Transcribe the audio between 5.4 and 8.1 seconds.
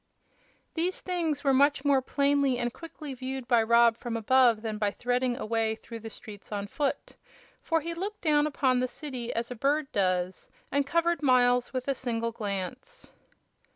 way through the streets on foot; for he